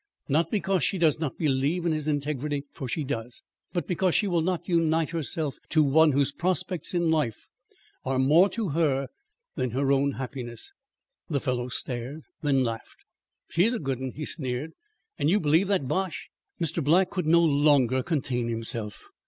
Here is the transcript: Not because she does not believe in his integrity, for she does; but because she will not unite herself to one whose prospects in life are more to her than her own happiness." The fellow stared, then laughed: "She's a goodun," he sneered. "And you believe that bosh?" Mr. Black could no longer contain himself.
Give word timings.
Not 0.27 0.49
because 0.49 0.83
she 0.83 0.97
does 0.97 1.19
not 1.19 1.37
believe 1.37 1.85
in 1.85 1.91
his 1.91 2.07
integrity, 2.07 2.63
for 2.71 2.87
she 2.87 3.03
does; 3.03 3.43
but 3.71 3.85
because 3.85 4.15
she 4.15 4.25
will 4.27 4.41
not 4.41 4.67
unite 4.67 5.11
herself 5.11 5.59
to 5.69 5.83
one 5.83 6.11
whose 6.13 6.31
prospects 6.31 6.95
in 6.95 7.11
life 7.11 7.47
are 8.03 8.17
more 8.17 8.49
to 8.49 8.69
her 8.69 9.09
than 9.53 9.69
her 9.69 9.91
own 9.91 10.13
happiness." 10.13 10.73
The 11.29 11.39
fellow 11.39 11.67
stared, 11.69 12.23
then 12.41 12.63
laughed: 12.63 13.05
"She's 13.49 13.75
a 13.75 13.79
goodun," 13.79 14.13
he 14.15 14.25
sneered. 14.25 14.71
"And 15.19 15.29
you 15.29 15.39
believe 15.39 15.67
that 15.67 15.87
bosh?" 15.87 16.29
Mr. 16.59 16.83
Black 16.83 17.11
could 17.11 17.27
no 17.27 17.43
longer 17.43 18.01
contain 18.01 18.47
himself. 18.47 19.03